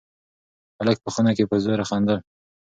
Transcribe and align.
هلک 0.79 0.97
په 1.05 1.09
خونه 1.13 1.31
کې 1.37 1.49
په 1.49 1.55
زوره 1.63 1.85
خندل. 1.89 2.19